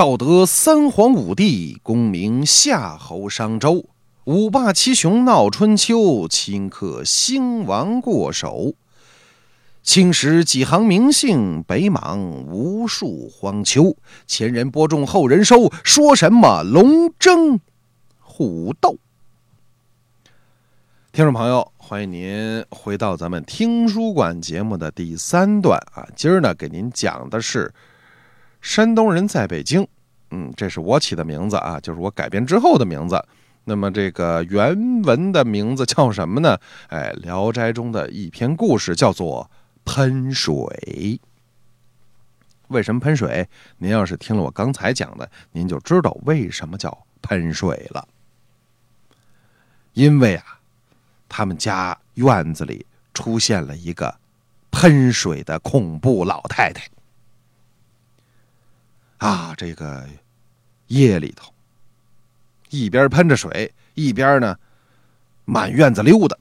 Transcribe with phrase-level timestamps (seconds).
[0.00, 3.84] 道德三皇五帝，功名夏侯商周，
[4.24, 8.72] 五霸七雄闹春秋，顷刻兴亡过手。
[9.82, 13.94] 青史几行名姓，北邙无数荒丘。
[14.26, 17.60] 前人播种，后人收，说什么龙争
[18.20, 18.96] 虎斗？
[21.12, 26.08] 听众朋友，欢迎您回到咱们听书馆节目的第三段啊！
[26.16, 27.74] 今儿呢，给您讲的是
[28.60, 29.86] 山东人在北京。
[30.30, 33.24] 嗯，这是我起的名字啊，就是我改编之后的名字。
[33.64, 36.58] 那么这个原文的名字叫什么呢？
[36.88, 39.50] 哎，《聊斋》中的一篇故事叫做
[39.92, 40.52] 《喷水》。
[42.68, 43.48] 为什么喷水？
[43.78, 48.06] 您要是听了我刚才讲的，您就知道为什么叫喷水了。
[49.94, 50.56] 因为啊。
[51.32, 54.12] 他们家院子里出现了一个
[54.72, 56.82] 喷水的恐怖老太太。
[59.20, 60.04] 啊，这个
[60.86, 61.52] 夜里头，
[62.70, 64.56] 一边喷着水，一边呢
[65.44, 66.36] 满院子溜达，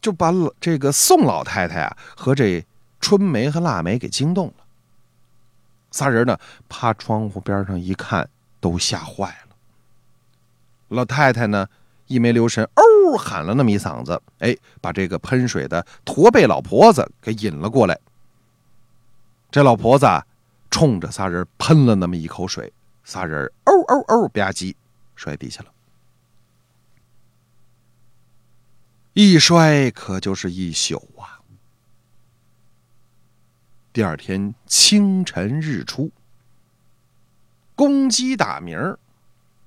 [0.00, 2.64] 就把这个宋老太太啊和这
[3.00, 4.54] 春梅和腊梅给惊动了。
[5.90, 6.38] 仨人呢
[6.70, 8.26] 趴窗户边上一看，
[8.58, 9.56] 都吓坏了。
[10.88, 11.68] 老太太呢？
[12.06, 17.96] 一没留神，哦，喊了那么一嗓子，哎，把这个喷水的驼背老婆子给引了过来。
[19.50, 20.26] 这老婆子啊
[20.70, 22.72] 冲着仨人喷了那么一口水，
[23.04, 24.74] 仨人哦哦哦吧唧
[25.16, 25.72] 摔地下了。
[29.12, 31.40] 一摔可就是一宿啊。
[33.92, 36.12] 第二天清晨日出，
[37.74, 38.96] 公鸡打鸣，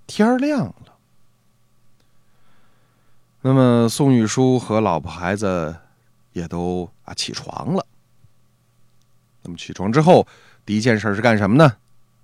[0.08, 0.98] 天亮了。
[3.42, 5.76] 那么宋玉书和老婆孩子
[6.32, 7.83] 也都啊起床了。
[9.56, 10.28] 起床之后，
[10.66, 11.66] 第一件事是干什么呢？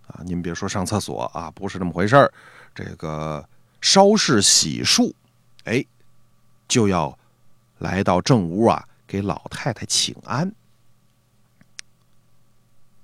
[0.08, 2.32] 啊，您别说上厕所啊，不是那么回事儿。
[2.74, 3.48] 这个
[3.82, 5.14] 稍事洗漱，
[5.66, 5.86] 哎，
[6.68, 7.18] 就要
[7.78, 10.52] 来到正屋啊，给老太太请安。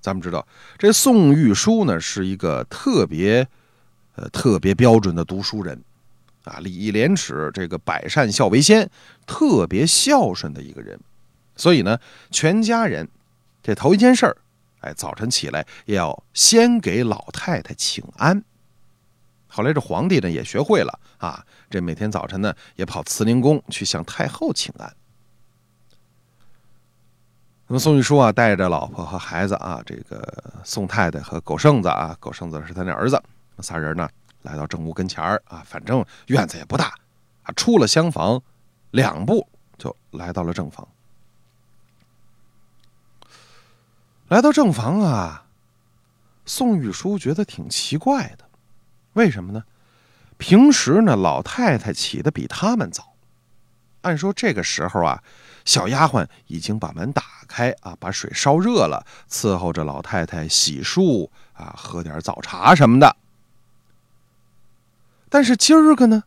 [0.01, 0.47] 咱们知道，
[0.77, 3.47] 这宋玉书呢是一个特别
[4.15, 5.81] 呃特别标准的读书人。
[6.43, 8.87] 啊，礼义廉耻，这个百善孝为先，
[9.25, 10.99] 特别孝顺的一个人。
[11.55, 11.99] 所以呢，
[12.29, 13.09] 全家人
[13.65, 14.37] 这头一件事儿，
[14.81, 18.43] 哎，早晨起来也要先给老太太请安。
[19.47, 24.95] 后来这皇帝呢也学会了啊，这每天早晨呢也跑慈宁宫去向太后请安。
[27.65, 33.19] 那么宋玉书啊，带着老婆和孩子啊，这个宋太太和狗剩子啊，狗剩子是他那儿子，
[33.61, 34.07] 仨人呢。
[34.43, 36.93] 来到正屋跟前儿啊，反正院子也不大，
[37.41, 38.39] 啊，出了厢房，
[38.91, 40.87] 两步就来到了正房。
[44.27, 45.45] 来到正房啊，
[46.45, 48.49] 宋玉书觉得挺奇怪的，
[49.13, 49.63] 为什么呢？
[50.37, 53.13] 平时呢，老太太起的比他们早，
[54.01, 55.23] 按说这个时候啊，
[55.63, 63.15] 小丫鬟已经把门打开啊，把水烧热了，伺候着老太太洗漱啊，喝点早茶什么的。
[65.29, 66.23] 但是今儿个呢，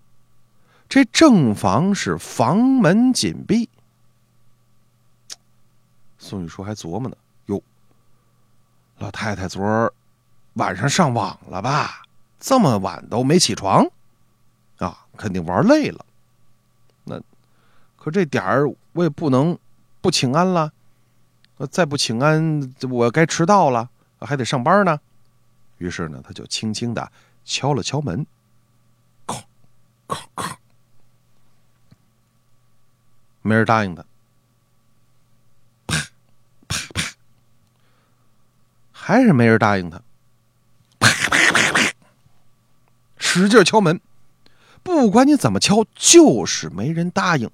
[0.88, 3.69] 这正房是房门紧闭。
[6.16, 7.16] 宋玉书还琢磨呢，
[8.98, 9.92] 老太太昨儿
[10.54, 12.03] 晚上上网了吧？
[12.41, 13.84] 这么晚都没起床，
[14.78, 16.06] 啊，肯定玩累了。
[17.03, 17.20] 那
[17.97, 19.58] 可这点儿我也不能
[20.00, 20.72] 不请安了，
[21.70, 25.00] 再不请安，我该迟到了，还得上班呢。
[25.78, 27.10] 于是呢，他就轻轻的
[27.44, 28.25] 敲了敲门。
[29.26, 29.44] 咔
[30.34, 30.58] 咔，
[33.42, 34.04] 没人答应他。
[35.87, 35.97] 啪
[36.69, 36.78] 啪
[38.92, 39.98] 啪，还是没人答应他。
[40.98, 41.92] 啪啪啪啪，
[43.16, 43.98] 使劲敲门，
[44.82, 47.50] 不管你怎么敲，就是没人答应。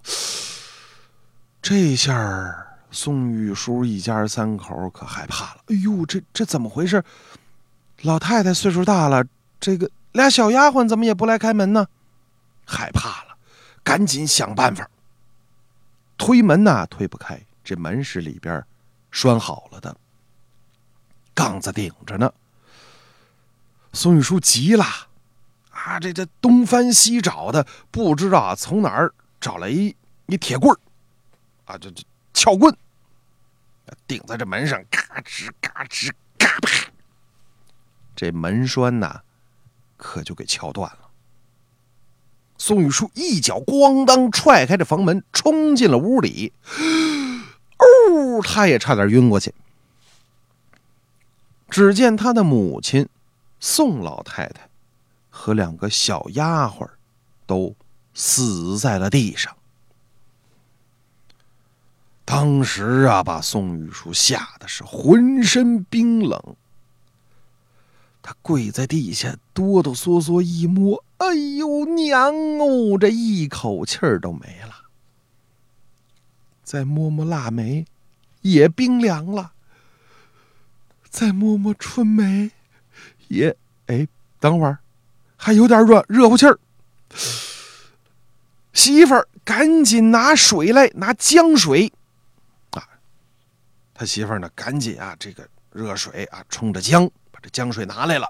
[1.62, 5.60] 这下宋玉书一家三口可害怕了。
[5.69, 7.04] 哎呦，这这怎么回事？
[8.03, 9.24] 老太太岁数大了，
[9.60, 11.86] 这个俩小丫鬟怎么也不来开门呢？
[12.66, 13.36] 害怕了，
[13.84, 14.91] 赶紧想办法。
[16.18, 18.60] 推门呐，推不开，这门是里边
[19.12, 19.97] 拴好了的，
[21.34, 22.33] 杠子顶着呢。
[23.92, 24.84] 宋玉书急了，
[25.71, 29.95] 啊，这这东翻西找的，不知道从哪儿找来一
[30.27, 30.78] 一铁棍儿，
[31.65, 32.03] 啊，这这
[32.33, 32.77] 撬棍，
[34.07, 36.91] 顶在这门上，嘎吱嘎吱嘎啪，
[38.16, 39.21] 这门栓呐，
[39.97, 40.98] 可就给撬断了。
[42.59, 46.53] 宋玉书一脚咣当踹开这房门，冲进了屋里。
[47.78, 49.54] 哦，他也差点晕过去。
[51.74, 53.09] 只见他的母亲
[53.59, 54.68] 宋老太太
[55.28, 56.88] 和两个小丫鬟
[57.47, 57.74] 都
[58.15, 59.56] 死在了地上。
[62.24, 66.54] 当时啊，把宋玉书吓得是浑身冰冷。
[68.22, 74.76] 他跪在地下，哆哆嗦嗦一摸，哎呦娘哦，这一口气儿都没了。
[76.62, 77.84] 再摸摸腊梅，
[78.42, 79.53] 也冰凉了。
[81.15, 82.51] 再摸摸春梅，
[83.28, 83.57] 也
[83.87, 84.09] 哎，
[84.41, 84.78] 等会儿
[85.37, 86.59] 还有点热热乎气儿。
[88.72, 91.93] 媳妇儿，赶紧拿水来，拿姜水。
[92.71, 92.83] 啊
[93.95, 98.28] 他媳妇儿呢，赶紧啊，这个热水啊，冲着姜，把这姜水拿来了，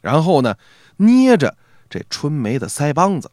[0.00, 0.58] 然后呢，
[0.96, 1.56] 捏着
[1.88, 3.30] 这春梅的腮帮子，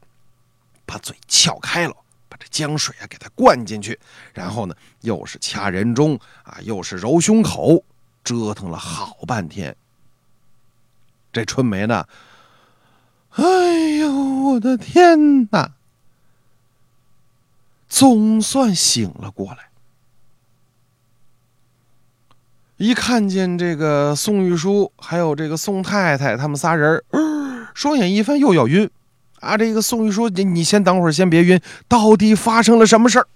[0.85, 1.95] 把嘴撬开了，
[2.29, 3.99] 把这姜水啊给它灌进去，
[4.35, 7.83] 然后呢，又是掐人中啊，又是揉胸口，
[8.23, 9.75] 折腾了好半天。
[11.31, 12.07] 这春梅呢，
[13.31, 13.43] 哎
[13.97, 15.71] 呦，我的天哪，
[17.89, 19.69] 总算醒了过来。
[22.77, 27.03] 一看见这个宋玉书，还有这个宋太太，他们仨人
[27.73, 28.89] 双眼一翻，又要晕。
[29.39, 33.27] 啊，这个宋玉书，你你先等会儿，先别晕，到底发生了什么事儿？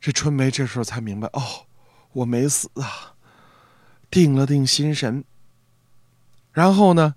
[0.00, 1.42] 这春梅这时候才明白，哦，
[2.16, 3.12] 我没死啊！
[4.10, 5.22] 定了定心神，
[6.50, 7.14] 然后呢，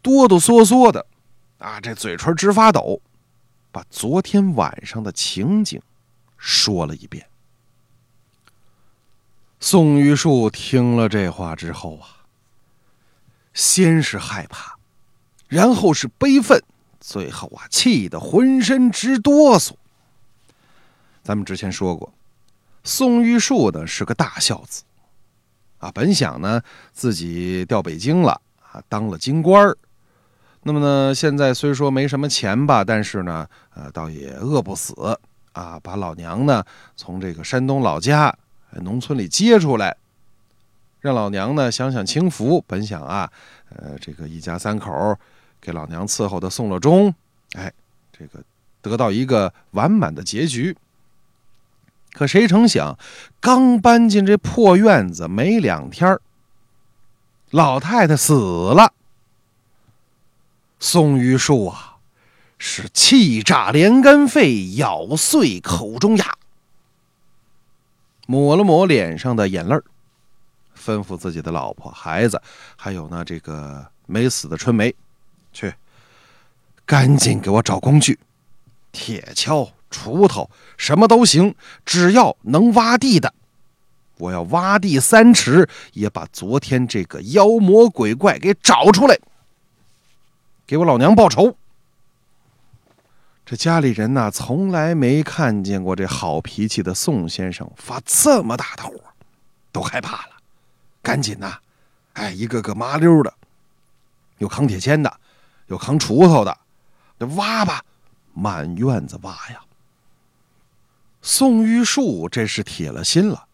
[0.00, 1.04] 哆哆嗦嗦的，
[1.58, 3.00] 啊，这嘴唇直发抖，
[3.72, 5.82] 把昨天晚上的情景
[6.36, 7.26] 说了一遍。
[9.58, 12.22] 宋玉树听了这话之后啊，
[13.54, 14.78] 先是害怕，
[15.48, 16.62] 然后是悲愤，
[17.00, 19.72] 最后啊，气得浑身直哆嗦。
[21.24, 22.14] 咱们之前说过，
[22.88, 24.82] 宋玉树呢是个大孝子，
[25.76, 26.62] 啊，本想呢
[26.94, 29.76] 自己调北京了啊，当了京官
[30.62, 34.94] 那么呢，现在虽说没什么钱吧，但是呢，呃，倒也饿不死
[35.52, 36.64] 啊，把老娘呢
[36.96, 38.34] 从这个山东老家。
[38.82, 39.96] 农村里接出来，
[41.00, 42.62] 让老娘呢享享清福。
[42.66, 43.30] 本想啊，
[43.68, 45.14] 呃，这个一家三口
[45.60, 47.14] 给老娘伺候的送了终，
[47.52, 47.70] 哎，
[48.12, 48.42] 这个
[48.80, 50.74] 得到一个完满的结局。
[52.18, 52.98] 可谁成想，
[53.38, 56.18] 刚搬进这破院子没两天
[57.50, 58.92] 老太太死了。
[60.80, 61.98] 宋玉树啊，
[62.58, 66.36] 是气炸连肝肺，咬碎口中牙。
[68.26, 69.76] 抹了抹脸上的眼泪
[70.76, 72.42] 吩咐自己的老婆、孩子，
[72.74, 74.92] 还有呢这个没死的春梅，
[75.52, 75.72] 去，
[76.84, 78.18] 赶紧给我找工具，
[78.90, 81.54] 铁锹、锄头，什么都行，
[81.84, 83.32] 只要能挖地的，
[84.18, 89.18] 我要挖地三尺，也把昨天这个妖魔鬼怪给找出来，
[90.66, 91.56] 给我老娘报仇。
[93.46, 98.92] 这家里人呐，从来没看见过这好脾气的宋先生发这么大的火，
[99.72, 100.32] 都害怕了，
[101.00, 101.56] 赶紧呐，
[102.12, 103.32] 哎，一个个麻溜的，
[104.36, 105.10] 有扛铁锨的，
[105.68, 106.58] 有扛锄头的，
[107.18, 107.82] 这挖吧，
[108.34, 109.62] 满院子挖呀。
[111.22, 113.46] 宋玉树这是铁了心了，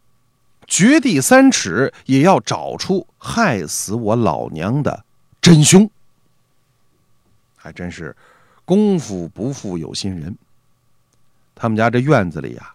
[0.67, 5.05] 掘地三尺也要找出害死我老娘的
[5.41, 5.91] 真凶，
[7.57, 8.15] 还真是。
[8.67, 10.39] 功夫不负有心人。
[11.55, 12.75] 他们家这院子里呀，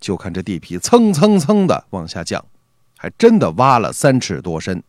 [0.00, 2.42] 就看这地皮蹭蹭蹭的往下降，
[2.96, 4.82] 还真的挖了三尺多深。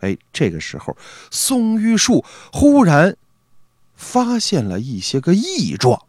[0.00, 0.94] 哎，这个时候，
[1.30, 2.22] 宋玉树
[2.52, 3.16] 忽然
[3.94, 6.02] 发现了一些个异状。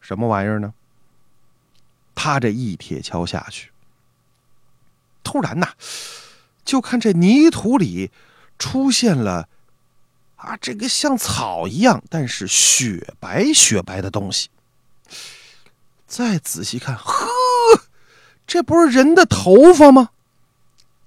[0.00, 0.74] 什么玩意儿呢？
[2.26, 3.70] 他这一铁锹下去，
[5.22, 5.68] 突然呐，
[6.64, 8.10] 就看这泥土里
[8.58, 9.48] 出现了。
[10.34, 14.50] 啊，这个像草一样，但是雪白雪白的东西。
[16.08, 17.14] 再仔细看，呵，
[18.44, 20.10] 这不是人的头发吗？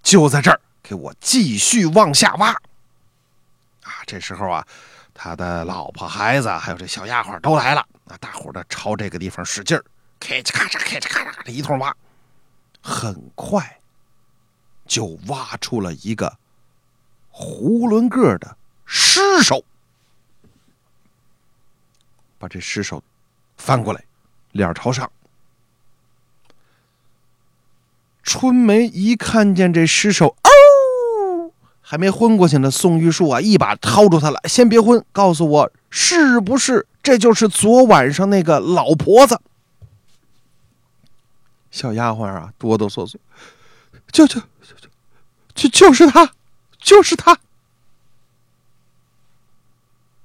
[0.02, 2.52] 就在这儿，给我继续往下挖。
[3.84, 4.66] 啊，这时候啊，
[5.14, 7.82] 他的老婆、孩子还有这小丫鬟都来了。
[8.06, 9.84] 啊，大伙儿的朝这个地方使劲儿，
[10.30, 11.96] 咔嚓咔嚓咔嚓咔嚓，这一通挖，
[12.82, 13.80] 很快
[14.86, 16.38] 就挖出了一个
[17.34, 18.56] 囫囵个的。
[18.86, 19.64] 尸首，
[22.38, 23.04] 把这尸首
[23.58, 24.04] 翻过来，
[24.52, 25.12] 脸朝上。
[28.22, 32.70] 春梅一看见这尸首，哦，还没昏过去呢。
[32.70, 39.42] 宋玉树啊，一把掏住他了，先别昏，告诉我是不是这就是昨晚上那个老婆子？
[41.72, 43.16] 小丫鬟啊，哆哆嗦嗦，
[44.12, 44.48] 就就就
[45.54, 46.34] 就就是他，
[46.78, 47.40] 就是他。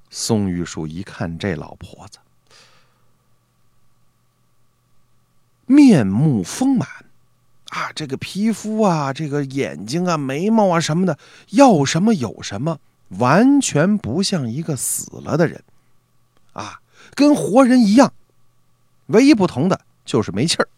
[0.09, 2.19] 宋玉树一看这老婆子，
[5.65, 6.87] 面目丰满，
[7.69, 15.63] 啊，这个皮肤啊，这个眼睛啊，眉毛啊什么的，要什么有什么，完全不像一个死了的人，
[16.53, 16.79] 啊，
[17.13, 18.13] 跟活人一样，
[19.07, 20.69] 唯一不同的就是没气儿。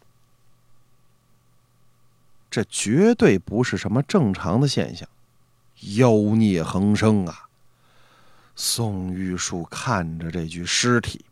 [2.57, 5.07] 这绝对不是什么正常的现象，
[5.97, 7.47] 妖孽横生啊！
[8.55, 11.23] 宋玉树看着这具尸体，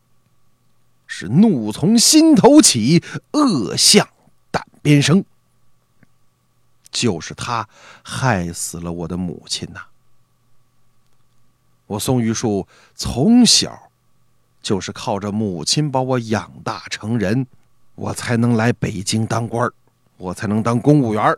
[1.08, 4.08] 是怒从心头起，恶向
[4.52, 5.26] 胆边生。
[6.92, 7.68] 就是他
[8.04, 9.82] 害死了我的母亲呐！
[11.88, 13.90] 我宋玉树从小
[14.62, 17.48] 就是靠着母亲把我养大成人，
[17.96, 19.68] 我才能来北京当官
[20.18, 21.38] 我才能当公务员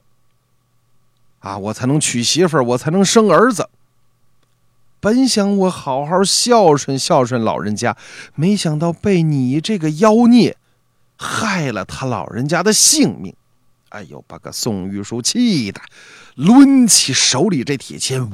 [1.40, 3.70] 啊，我才能娶媳妇儿，我才能生儿子。
[5.00, 7.96] 本想我好好孝顺孝顺老人家，
[8.36, 10.58] 没想到被你这个妖孽
[11.18, 13.36] 害了他老人家的性命。
[13.90, 15.80] 哎呦，把个宋玉书气的，
[16.36, 18.30] 抡起手里这铁签，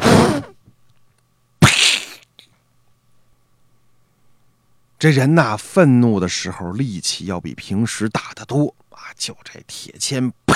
[4.98, 8.74] 这人呐，愤怒的时候力气要比平时大得多！
[9.18, 10.56] 就这铁签，啪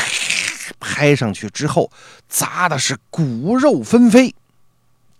[0.79, 1.91] 拍上去之后，
[2.27, 4.33] 砸的是骨肉纷飞。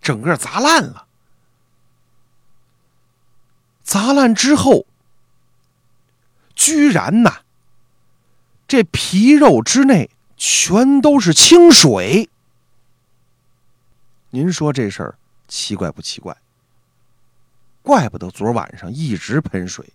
[0.00, 1.06] 整个砸烂了，
[3.82, 4.86] 砸烂之后，
[6.54, 7.42] 居然呐，
[8.66, 12.30] 这皮肉之内全都是清水。
[14.30, 15.18] 您说这事儿
[15.48, 16.36] 奇怪不奇怪？
[17.82, 19.92] 怪不得昨晚上一直喷水，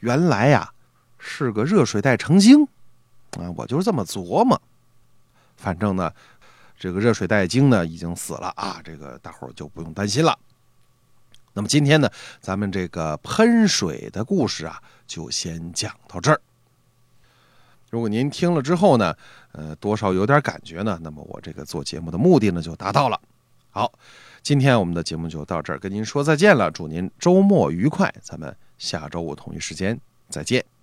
[0.00, 0.72] 原来呀
[1.18, 2.66] 是个热水袋成精
[3.40, 3.52] 啊！
[3.56, 4.60] 我就是这么琢磨，
[5.56, 6.12] 反正呢。
[6.78, 10.38] 这个热水袋精呢已经死了啊，这个大伙儿就不用担心了。
[11.54, 16.38] 那么今天呢，咱们这个喷水的故事啊，就先讲到这儿。
[17.88, 19.16] 如果您听了之后呢，
[19.52, 23.18] 呃，多少有点感觉呢，那么我这个做节目的目的呢就达到了。
[23.70, 23.90] 好，
[24.42, 30.75] 今天我们的节目就到这儿，跟您说再见了，祝您周末愉快，咱们下周五同一时间再见。